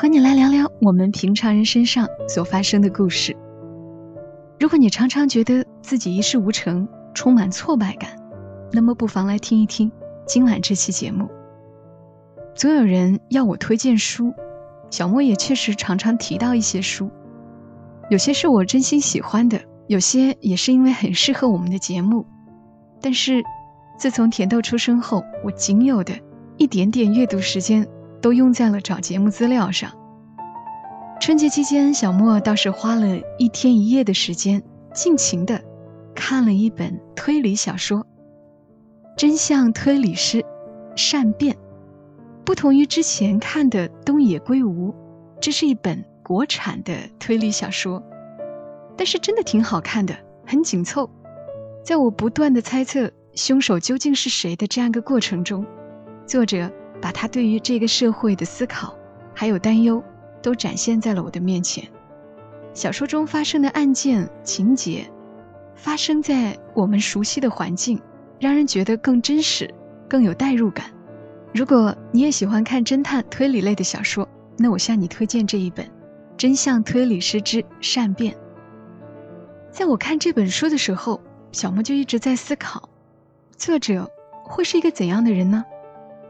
[0.00, 3.36] 和你来聊聊我们平常人身上所发生的故事。
[4.60, 8.12] 如果你常常觉得自己一事无成，充满挫败感，
[8.70, 9.90] 那么不妨来听一听
[10.24, 11.28] 今晚这期节目。
[12.54, 14.32] 总有人要我推荐书，
[14.88, 17.10] 小莫也确实常常提到一些书，
[18.08, 19.60] 有些是我真心喜欢的。
[19.88, 22.24] 有些也是因为很适合我们的节目，
[23.00, 23.42] 但是
[23.98, 26.14] 自从甜豆出生后，我仅有的
[26.56, 27.88] 一点点阅读时间
[28.20, 29.90] 都用在了找节目资料上。
[31.20, 34.62] 春节期间，小莫倒是花了一天一夜的时间，
[34.94, 35.60] 尽情的
[36.14, 37.98] 看了一本推理小说
[39.16, 40.44] 《真相推理师
[40.94, 41.54] 善变》。
[42.44, 44.94] 不同于之前看的东野圭吾，
[45.40, 48.02] 这是一本国产的推理小说。
[48.96, 51.10] 但是真的挺好看的，很紧凑。
[51.84, 55.66] 在我不断的猜测凶手究竟是谁的这样一个过程中，
[56.26, 56.70] 作者
[57.02, 58.96] 把他对于这个社会的思考
[59.34, 60.02] 还有担忧
[60.42, 61.88] 都展现在了我的面前。
[62.74, 65.10] 小说中发生的案件情节，
[65.74, 68.00] 发生在我们熟悉的环境，
[68.38, 69.72] 让人觉得更真实，
[70.08, 70.86] 更有代入感。
[71.52, 75.86] 如果你也喜欢看侦探推理类的小说，那我向你推荐这一本
[76.36, 78.34] 《真相推理师之善变》。
[79.70, 81.20] 在我看这本书的时候，
[81.52, 82.88] 小莫就一直在思考，
[83.56, 84.08] 作者
[84.44, 85.64] 会是一个怎样的人呢？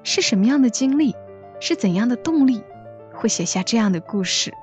[0.02, 1.14] 是什么样的经历，
[1.60, 2.62] 是怎样的动力，
[3.18, 4.54] 会写下这样的故事？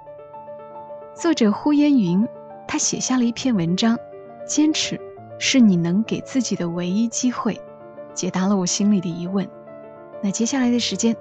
[1.14, 2.26] 作者呼烟云，
[2.66, 3.98] 他写下了一篇文章，
[4.48, 4.98] 坚持
[5.38, 7.60] 是你能给自己的唯一机会，
[8.14, 9.46] 解答了我心里的疑问。
[10.24, 11.18] 那接下来的时间，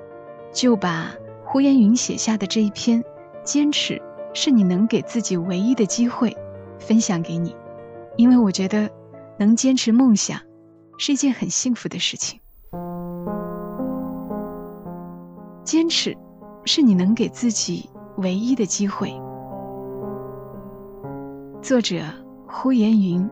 [0.52, 1.12] 就把
[1.44, 3.02] 呼烟云写下的这一篇，
[3.42, 4.00] 坚持
[4.32, 6.36] 是你能给自己唯一的机会。
[6.78, 7.56] 分享给你，
[8.16, 8.90] 因为我觉得
[9.38, 10.40] 能坚持梦想
[10.98, 12.38] 是一件很幸福的事情。
[15.64, 16.16] 坚持
[16.64, 19.12] 是你能给自己唯一的机会。
[21.62, 21.96] 作者
[22.46, 23.28] 呼延云。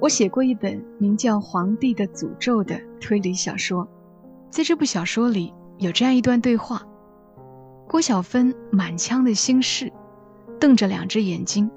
[0.00, 3.86] 我写过一本名叫《皇帝的诅咒》的推理小说，
[4.50, 6.82] 在这部小说里有这样一段对话：
[7.88, 9.92] 郭小芬满腔的心事。
[10.60, 11.68] 瞪着两只眼睛，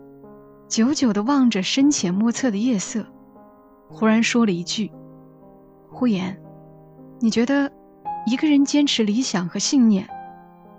[0.67, 3.03] 久久地望着深浅莫测的夜色，
[3.89, 4.91] 忽然说了一句
[5.89, 6.39] ：“呼延，
[7.19, 7.71] 你觉得
[8.25, 10.09] 一个人坚持理想和信念，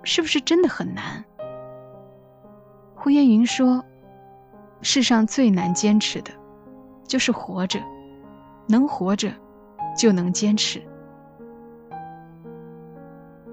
[0.03, 1.25] 是不是真的很难？”
[2.95, 3.85] 呼延云说
[4.83, 6.33] ：“世上最难坚持的，
[7.07, 7.81] 就是活着，
[8.67, 9.33] 能活着，
[9.97, 10.83] 就能坚持。”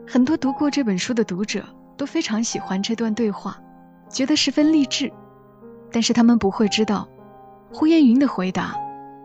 [0.08, 1.64] 很多读过这本书的读者
[1.96, 3.58] 都非常喜欢这段对话。
[4.10, 5.12] 觉得十分励志，
[5.92, 7.08] 但是他们不会知道，
[7.72, 8.76] 胡彦云的回答，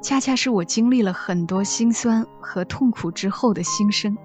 [0.02, 4.16] 恰恰是我经历了很多心酸和痛苦之后的心声。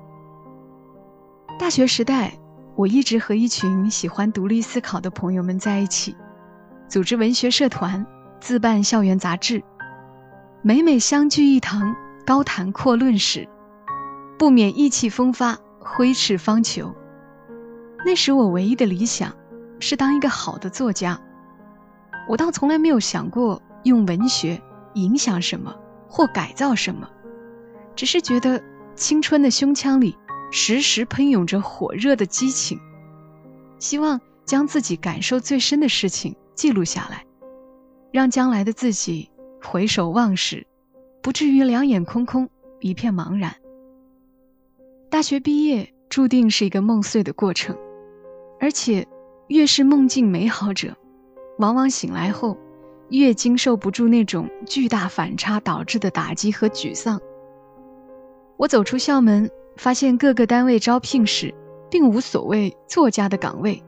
[1.59, 2.33] 大学时代，
[2.75, 6.15] 我一直和一群喜欢独立思考的朋友们在一起，
[6.87, 8.05] 组织文学社团，
[8.39, 9.63] 自办校园杂志，
[10.61, 13.47] 每每相聚一堂，高谈阔论时，
[14.37, 16.93] 不免意气风发，挥斥方遒。
[18.05, 19.33] 那时我唯一的理想。
[19.79, 21.19] 是当一个好的作家，
[22.29, 24.61] 我倒从来没有想过用文学
[24.93, 25.75] 影响什么
[26.07, 27.09] 或改造什么，
[27.93, 28.63] 只是觉得
[28.95, 30.17] 青春的胸腔里
[30.53, 32.79] 时时喷涌着火热的激情，
[33.79, 37.25] 希望将自己感受最深的事情记录下来，
[38.11, 39.31] 让将来的自己
[39.63, 40.67] 回首望时，
[41.23, 42.47] 不至于两眼空空
[42.79, 43.55] 一片茫然。
[45.09, 47.75] 大学毕业注定是一个梦碎的过程，
[48.59, 49.07] 而且。
[49.47, 50.95] 越是梦境美好者，
[51.59, 52.57] 往往醒来后
[53.09, 57.19] 越经受不住那种巨大反差导致的打击和沮丧。
[58.55, 61.53] 我走出校门，发现各个单位招聘时
[61.89, 63.83] 并无所谓作家的岗位，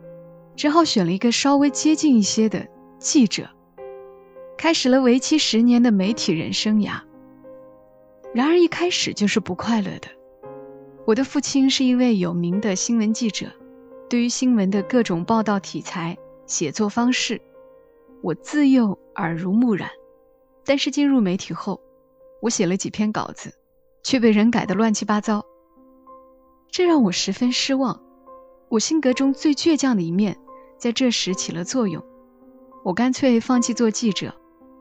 [0.55, 2.67] 只好选了一个稍微接近一些的
[2.99, 3.49] 记者，
[4.57, 7.01] 开始了为期十年的媒体人生涯。
[8.33, 10.07] 然而一开始就是不快乐的。
[11.05, 13.47] 我的父亲是一位有名的新闻记者。
[14.07, 16.15] 对于新闻的各种报道题材、
[16.45, 17.41] 写作方式，
[18.21, 19.89] 我自幼耳濡目染。
[20.63, 21.81] 但是进入媒体后，
[22.41, 23.53] 我写了几篇稿子，
[24.03, 25.45] 却被人改得乱七八糟，
[26.69, 28.01] 这让我十分失望。
[28.69, 30.37] 我性格中最倔强的一面
[30.77, 32.03] 在这时起了作用，
[32.83, 34.33] 我干脆放弃做记者，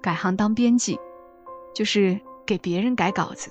[0.02, 0.98] 改行当编辑，
[1.74, 3.50] 就是给别人改稿子。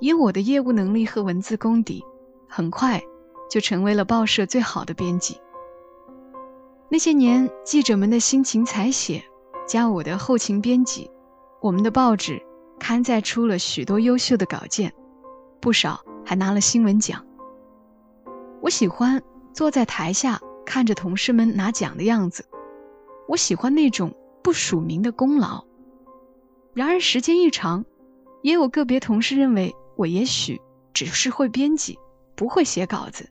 [0.00, 2.04] 以我的业务能力和文字功底，
[2.48, 3.02] 很快
[3.50, 5.40] 就成为了报社最好的编辑。
[6.88, 9.24] 那些年，记者们的辛勤采写，
[9.66, 11.10] 加我的后勤编辑，
[11.60, 12.42] 我们的报纸
[12.78, 14.92] 刊载出了许多优秀的稿件，
[15.60, 17.24] 不少还拿了新闻奖。
[18.60, 19.22] 我喜欢
[19.52, 22.46] 坐在台下看着同事们拿奖的样子，
[23.28, 25.64] 我喜欢那种不署名的功劳。
[26.74, 27.84] 然而时间一长，
[28.42, 30.60] 也有个别同事认为我也许
[30.94, 31.98] 只是会编辑，
[32.34, 33.28] 不会写稿子。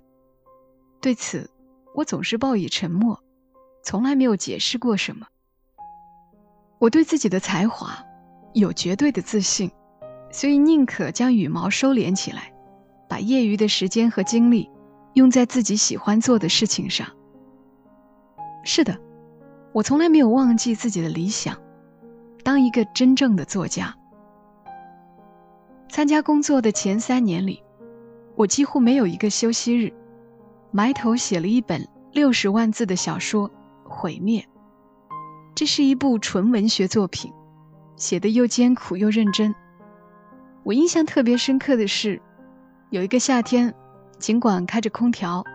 [1.00, 1.50] 对此，
[1.96, 3.20] 我总是报以沉默。
[3.84, 5.26] 从来没有解释过什么。
[6.78, 7.98] 我对自己的才华
[8.54, 9.72] 有绝对的自信，
[10.32, 12.51] 所以宁可将羽毛收敛起来，
[13.12, 14.70] 把业余的时间和精力
[15.16, 17.10] 用在自己喜欢做的事情上。
[18.64, 18.98] 是的，
[19.74, 21.58] 我从来没有忘记自己的理想，
[22.42, 23.94] 当一个真正的作家。
[25.90, 27.62] 参加工作的前三年里，
[28.38, 29.92] 我几乎没有一个休息日，
[30.72, 33.52] 埋头写了一本六十万字的小说。
[33.84, 34.48] 毁灭。
[35.54, 37.34] 这是一部纯文学作品，
[37.98, 39.54] 写的又艰苦又认真。
[40.64, 42.22] 我印象特别深刻的是，
[42.92, 43.74] 有一个夏天，
[44.20, 45.46] 尽管开着空调，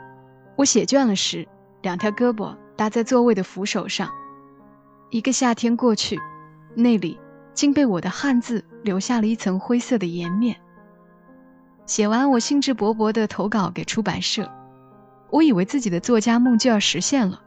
[0.56, 1.46] 我写倦了时，
[1.82, 4.10] 两条胳膊搭在座位的扶手上。
[5.10, 6.18] 一个夏天过去，
[6.74, 7.20] 那里
[7.52, 10.56] 竟被我的汉字留下了一层灰色的颜面。
[11.84, 14.50] 写完，我兴致勃勃地投稿给出版社，
[15.28, 17.42] 我以为自己的作家梦就要实现了。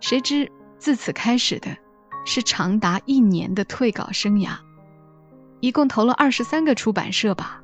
[0.00, 1.76] 谁知自此开始的，
[2.24, 4.52] 是长达一年的退稿生涯，
[5.60, 7.62] 一共投了二十三个出版社吧，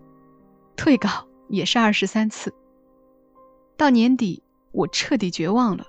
[0.77, 1.09] 退稿
[1.49, 2.55] 也是二十三次。
[3.77, 4.43] 到年底，
[4.73, 5.85] 我彻底绝望了，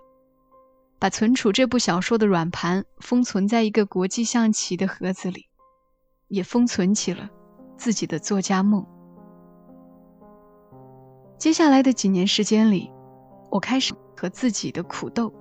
[0.99, 5.47] 把存储这部小说的软盘封存在一个国际象棋的盒子里，
[6.27, 7.29] 也封存起了
[7.77, 8.85] 自己的作家梦。
[11.37, 12.91] 接下来的几年时间里，
[13.51, 15.33] 我开始和自己的苦斗。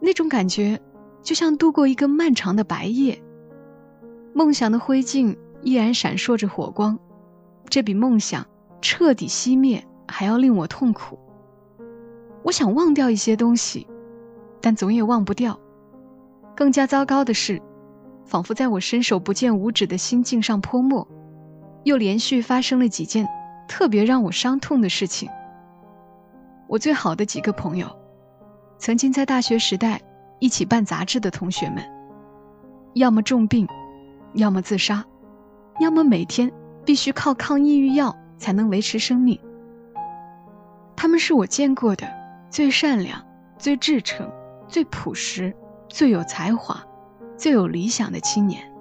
[0.00, 0.80] 那种感觉，
[1.22, 3.20] 就像度过一个漫长的白夜。
[4.34, 6.98] 梦想的灰烬依然闪烁着火光，
[7.74, 8.46] 这比梦想
[8.80, 11.18] 彻底熄灭还要令我痛苦。
[12.44, 13.88] 我想忘掉一些东西，
[14.60, 15.58] 但总也忘不掉。
[16.54, 17.60] 更加糟糕的是，
[18.24, 21.08] 仿佛在我伸手不见五指的心境上泼墨，
[21.82, 23.26] 又连续发生了几件
[23.66, 25.28] 特别让我伤痛的事情。
[26.68, 27.88] 我最好的几个朋友。
[28.78, 30.00] 曾经在大学时代
[30.38, 31.84] 一起办杂志的同学们，
[32.92, 33.66] 要么重病，
[34.34, 35.04] 要么自杀，
[35.80, 36.52] 要么每天
[36.84, 39.38] 必须靠抗抑郁药才能维持生命。
[40.96, 42.06] 他们是我见过的
[42.50, 43.22] 最善良、
[43.58, 44.30] 最至诚、
[44.68, 45.54] 最朴实、
[45.88, 46.82] 最有才华、
[47.36, 48.72] 最有理想的青年，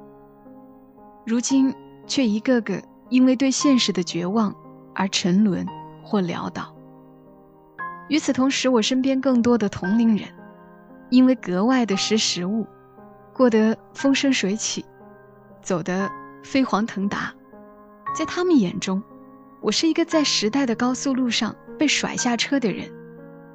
[1.25, 1.73] 如今
[2.05, 4.53] 却一个个因为对现实的绝望
[4.93, 5.65] 而沉沦
[6.03, 6.73] 或潦倒。
[8.09, 10.27] 与此同时，我身边更多的同龄人，
[11.09, 12.67] 因为格外的识时务，
[13.33, 14.85] 过得风生水起，
[15.61, 16.09] 走得
[16.43, 17.33] 飞黄腾达。
[18.13, 19.01] 在他们眼中，
[19.61, 22.91] 我是一个在时代的高速路上被甩下车的人，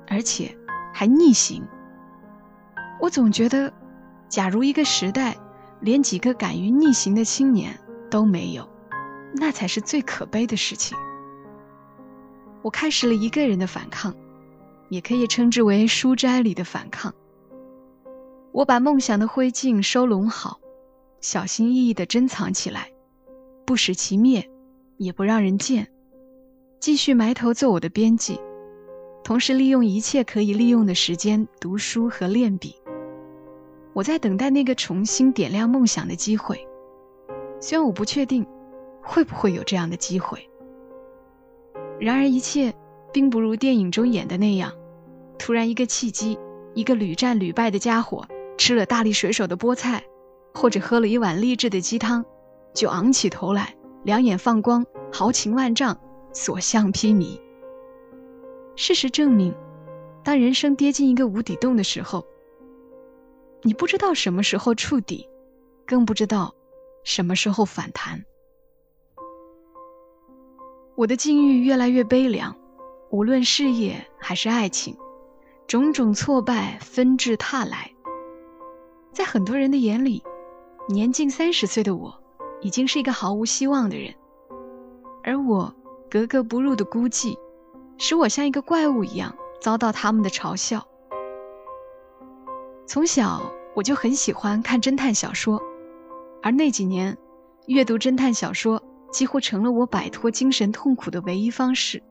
[0.07, 0.57] 而且
[0.93, 1.67] 还逆行。
[3.01, 3.73] 我总觉得，
[4.29, 5.37] 假如一个时代
[5.81, 7.79] 连几个敢于逆行的青年
[8.11, 8.69] 都没有，
[9.35, 10.99] 那才是最可悲的事情。
[12.63, 14.15] 我开始了一个人的反抗。
[14.91, 17.15] 也可以称之为书斋里的反抗。
[18.53, 20.61] 我把梦想的灰烬收拢好，
[21.21, 22.91] 小心翼翼地珍藏起来，
[23.69, 24.49] 不使其灭，
[24.97, 25.89] 也不让人见。
[26.81, 28.41] 继续埋头做我的编辑，
[29.23, 32.77] 同时利用一切可以利用的时间读书和练笔。
[33.93, 36.67] 我在等待那个重新点亮梦想的机会，
[37.61, 38.47] 虽然我不确定
[39.03, 40.49] 会不会有这样的机会。
[42.01, 42.75] 然而一切。
[43.11, 44.71] 并不如电影中演的那样，
[45.39, 46.39] 突然一个契机，
[46.75, 50.05] 一个屡战屡败的家伙吃了大力水手的菠菜，
[50.53, 52.27] 或者喝了一碗励志的鸡汤，
[52.79, 55.99] 就昂起头来，两眼放光，豪情万丈，
[56.33, 57.41] 所向披靡。
[58.77, 59.53] 事实证明，
[60.23, 62.25] 当人生跌进一个无底洞的时候，
[63.63, 65.29] 你不知道什么时候触底，
[65.85, 66.55] 更不知道
[67.03, 68.25] 什么时候反弹。
[70.95, 72.55] 我的境遇越来越悲凉。
[73.11, 74.97] 无论事业还是爱情，
[75.67, 77.91] 种种挫败纷至沓来。
[79.13, 80.23] 在很多人的眼里，
[80.89, 82.23] 年近三十岁的我，
[82.61, 84.15] 已经是一个毫无希望的人。
[85.25, 85.75] 而我
[86.11, 87.37] 格格不入的孤寂，
[87.99, 90.87] 使我像一个怪物一样遭到他们的嘲笑。
[92.87, 95.61] 从小我就很喜欢看侦探小说，
[96.43, 97.17] 而那几年
[97.67, 102.03] 阅读侦探小说几乎成了我摆脱精神痛苦的唯一方式。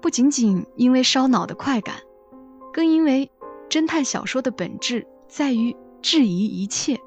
[0.00, 1.96] 不仅仅因为烧脑的快感，
[2.72, 3.30] 更因为
[3.68, 6.98] 侦探小说的本质在于质疑一切，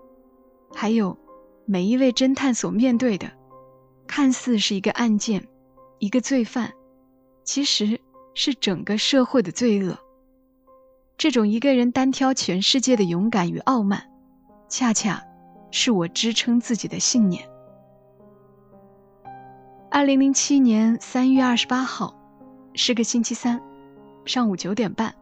[0.74, 1.18] 还有
[1.66, 3.32] 每一位侦探所面对的，
[4.08, 5.48] 看似是一个案件。
[5.98, 6.74] 一个罪犯，
[7.46, 8.00] 其实
[8.34, 9.98] 是整个社会的罪恶。
[11.18, 14.12] 这种一个人单挑全世界的勇敢与傲慢，
[14.68, 15.24] 恰恰
[15.72, 17.48] 是我支撑自己的信念。
[19.90, 22.14] 二零零七年三月二十八号，
[22.74, 23.62] 是个星期三，
[24.26, 25.16] 上午九点半，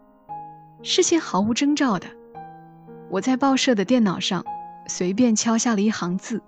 [0.81, 2.07] 事先毫无征兆的，
[3.11, 4.43] 我在报社的电脑上
[4.87, 6.41] 随便敲下了一行字：“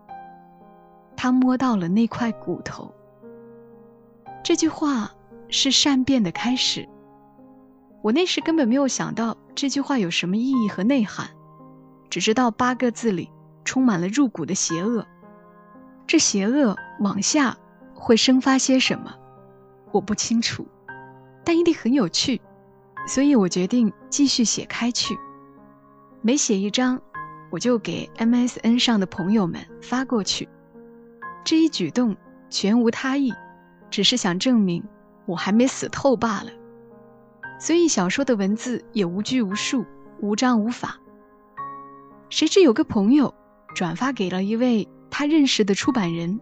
[1.15, 2.94] 他摸到了那块骨头。”
[4.44, 5.12] 这句话
[5.50, 6.88] 是善变的开始。
[8.01, 11.30] 我那时根本没有想到这句话有什么意义和内涵，
[12.10, 13.32] 只知道八个字里
[13.63, 15.06] 充满了入骨的邪恶。
[16.06, 17.58] 这邪恶往下
[17.96, 19.15] 会生发些什么，
[19.92, 20.68] 我不清楚，
[21.44, 22.39] 但一定很有趣，
[23.08, 25.18] 所以我决定继续写开去。
[26.22, 27.01] 每写一章，
[27.49, 30.49] 我就给 MSN 上的朋友们发过去。
[31.43, 32.15] 这一举动
[32.49, 33.33] 全无他意。
[33.91, 34.83] 只是想证明
[35.25, 36.51] 我还没死透罢了，
[37.59, 39.85] 所以小说的文字也无拘无束、
[40.19, 40.99] 无章无法。
[42.29, 43.33] 谁知有个朋友
[43.73, 46.41] 转发给了一位他认识的出版人，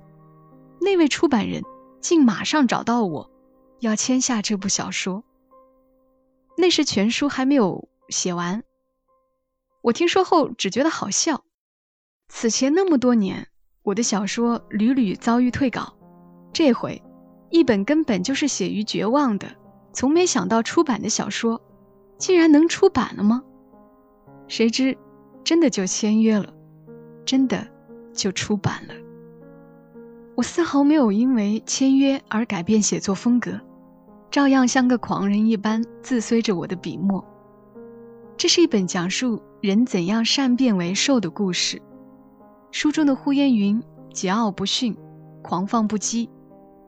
[0.82, 1.62] 那位出版人
[2.00, 3.30] 竟马上找到我，
[3.82, 5.24] 要签下这部小说。
[6.58, 8.64] 那时全书还没有写完，
[9.84, 11.44] 我听说后只觉得好笑。
[12.30, 13.50] 此前那么多年，
[13.84, 15.94] 我的小说屡屡遭遇退稿，
[16.54, 17.04] 这回。
[17.50, 19.48] 一本根本就是写于绝望的，
[19.92, 21.62] 从没想到出版的小说，
[22.18, 23.44] 竟然能出版了吗？
[24.48, 24.98] 谁知，
[25.44, 26.54] 真的就签约了，
[27.26, 27.68] 真的
[28.14, 28.96] 就出版了。
[30.36, 33.60] 我丝毫没有因为签约而改变写作风格，
[34.32, 37.24] 照样像个狂人一般自随着我的笔墨。
[38.44, 41.82] 这是一本讲述人怎样善变为兽的故事。
[42.72, 43.82] 书中的呼延云
[44.14, 44.98] 桀骜不驯，
[45.42, 46.28] 狂放不羁。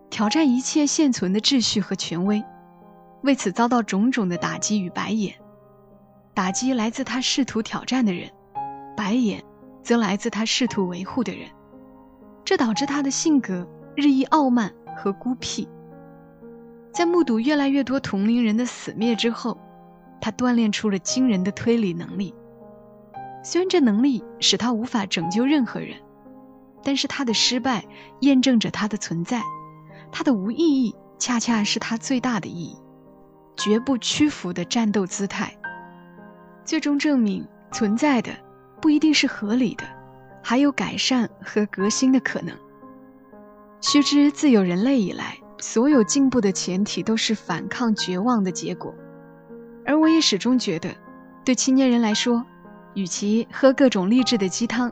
[0.09, 2.43] 挑战一切现存的秩序和权威，
[3.23, 5.33] 为此遭到种种的打击与白眼。
[6.33, 8.29] 打击来自他试图挑战的人，
[8.97, 9.41] 白眼
[9.81, 11.47] 则来自他试图维护的人。
[12.43, 15.69] 这导致他的性格日益傲慢和孤僻。
[16.91, 19.57] 在目睹越来越多同龄人的死灭之后，
[20.25, 22.33] 他锻炼出了惊人的推理能力。
[23.43, 25.99] 虽然这能力使他无法拯救任何人，
[26.81, 27.85] 但是他的失败
[28.21, 29.43] 验证着他的存在。
[30.11, 32.75] 他的无意义，恰恰是他最大的意义。
[33.55, 35.55] 绝不屈服的战斗姿态，
[36.63, 38.31] 最终证明存在的
[38.81, 39.83] 不一定是合理的，
[40.41, 42.57] 还有改善和革新的可能。
[43.79, 48.91] 须知，自有人类以来，所有进步的前提都是反抗绝望的结果。
[49.85, 50.89] 而我也始终觉得，
[51.43, 52.43] 对青年人来说，
[52.95, 54.91] 与其喝各种励志的鸡汤，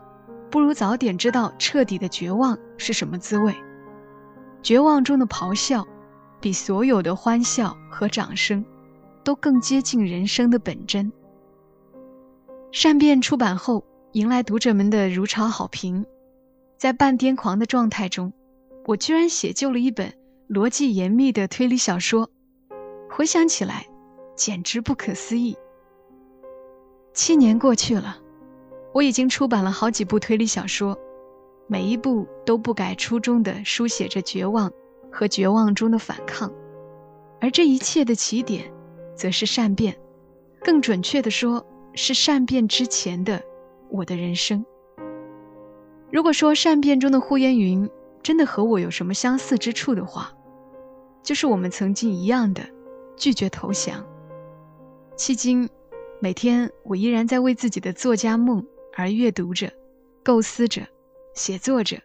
[0.51, 3.55] 不如早点知道彻底的绝望是什么滋味。
[4.61, 5.85] 绝望中的咆哮，
[6.39, 8.63] 比所有的欢笑和掌声，
[9.23, 11.11] 都更接近人生的本真。
[12.71, 13.83] 善变出版后，
[14.13, 16.05] 迎来读者们的如潮好评。
[16.77, 18.33] 在半癫狂的状态中，
[18.85, 20.13] 我居然写就了一本
[20.49, 22.29] 逻辑严密的推理小说。
[23.09, 23.85] 回想起来，
[24.35, 25.57] 简直不可思议。
[27.13, 28.17] 七年过去了，
[28.93, 30.97] 我已经出版了好几部推理小说。
[31.67, 34.71] 每一部都不改初衷的书写着绝望
[35.11, 36.51] 和绝望中的反抗，
[37.39, 38.71] 而这一切的起点，
[39.15, 39.97] 则是善变，
[40.61, 43.41] 更准确的说，是善变之前的
[43.89, 44.65] 我的人生。
[46.11, 47.89] 如果说善变中的呼烟云
[48.21, 50.33] 真的和我有什么相似之处的话，
[51.23, 52.61] 就是我们曾经一样的
[53.15, 54.05] 拒绝投降。
[55.15, 55.69] 迄今，
[56.19, 58.65] 每天我依然在为自己的作家梦
[58.95, 59.71] 而阅读着，
[60.23, 60.87] 构思着。
[61.35, 61.97] 写作者，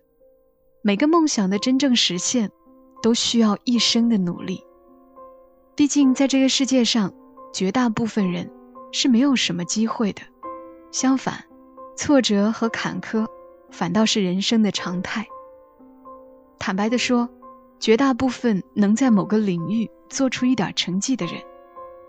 [0.81, 2.50] 每个梦想的真正实现，
[3.03, 4.65] 都需要一生的努力。
[5.75, 7.12] 毕竟，在这个世界上，
[7.53, 8.50] 绝大部分人
[8.93, 10.23] 是没有什么机会的。
[10.91, 11.45] 相反，
[11.95, 13.27] 挫折和坎坷
[13.71, 15.27] 反倒是人生的常态。
[16.59, 17.29] 坦白的说，
[17.79, 21.35] 绝大部分能在某个领域做出一点成绩的人，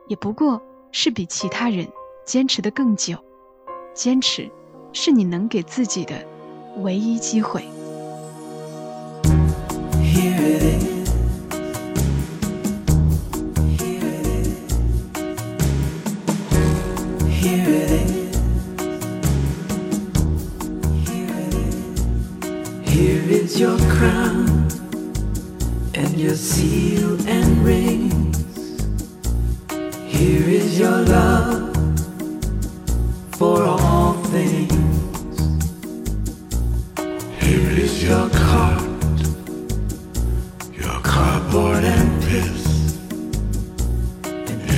[0.08, 1.88] 也不过是比其他人
[2.26, 3.18] 坚持的更久。
[3.94, 4.50] 坚持，
[4.94, 6.26] 是你能给自己的。
[6.78, 7.64] 唯一机会。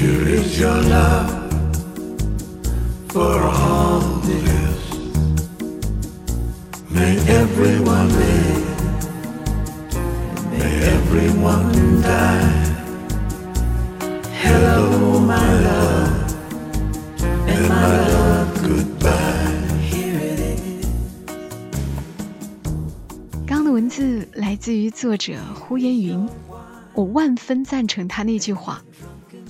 [0.01, 1.29] And here is your love
[3.09, 4.81] for all this.
[6.89, 8.81] May everyone live,
[10.51, 12.65] may everyone die.
[14.41, 16.33] Hello, my love,
[17.47, 19.53] and my love, goodbye.
[19.81, 20.87] Here it is.
[23.45, 26.27] 刚刚的文字来自于作者呼烟云，
[26.95, 28.81] 我万分赞成他那句话：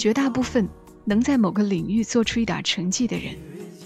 [0.02, 0.68] 绝大部分
[1.06, 3.36] 能在某个领域做出一点成绩的人，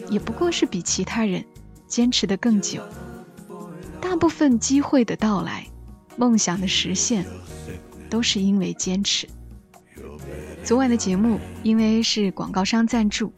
[0.10, 1.44] 也不过是比其他人
[1.88, 2.82] 坚持的更久。
[4.00, 5.68] 大部分机会的到来，
[6.16, 7.26] 梦想的实现，
[8.10, 9.28] 都是因为坚持。
[10.64, 13.34] 昨晚的节目因为是广告商赞助，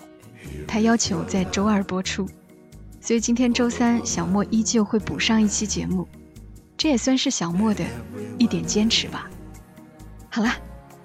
[0.68, 2.30] 他要求在周二播出，
[3.02, 6.08] 所以今天周三小莫依旧会补上一期节目，
[6.78, 7.84] 这也算是小莫的
[8.38, 9.28] 一点坚持吧。
[10.30, 10.56] 好啦，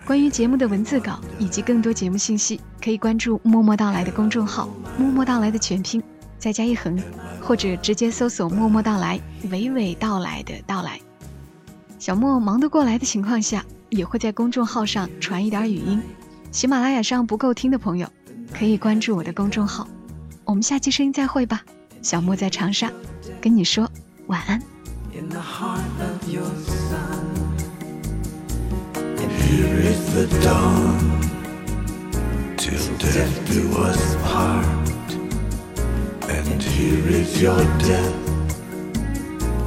[0.04, 4.68] 关于节目的文字稿以及更多节目信息，可以关注“默默到来”的公众号
[4.99, 6.02] “默默到来”的全拼，
[6.38, 7.00] 再加一横，
[7.40, 11.00] 或者直接搜索“默默到来”，娓娓道来的到来。
[12.00, 16.02] 小莫忙得过来的情况下，也会在公众号上传一点语音。
[16.50, 18.09] 喜马拉雅上不够听的朋友，
[18.52, 19.87] 可以关注我的公众号。
[20.44, 21.62] 我们下期声音再会吧，
[22.02, 22.90] 小莫在长沙，
[23.40, 23.88] 跟你说
[24.26, 24.61] 晚安。
[25.14, 26.42] in the heart of your
[29.52, 30.99] here is the dawn
[32.56, 35.11] till death do us part.
[36.37, 38.21] And here is your death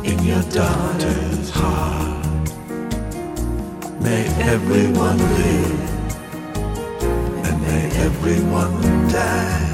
[0.03, 2.47] in your daughter's heart.
[4.01, 5.79] May everyone live
[7.45, 9.64] and may everyone die.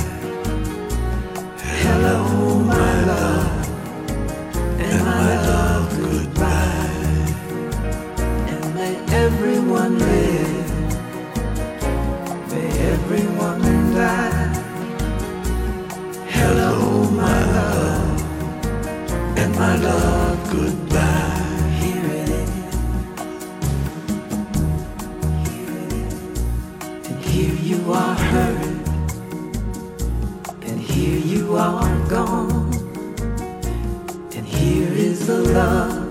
[35.53, 36.01] Love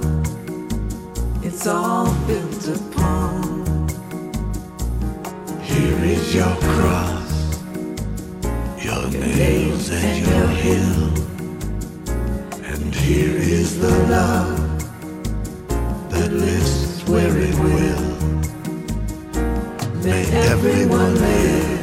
[1.43, 3.89] it's all built upon.
[5.63, 7.63] Here is your cross,
[8.83, 11.03] your nails and your hill.
[12.65, 14.59] And here is the love
[16.11, 18.07] that lives where it will.
[20.05, 21.81] May everyone live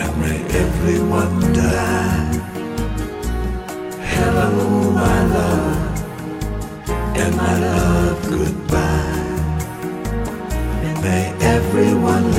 [0.00, 2.12] and may everyone die.
[4.14, 5.71] Hello, my love,
[8.38, 9.12] goodbye.
[11.02, 12.31] May everyone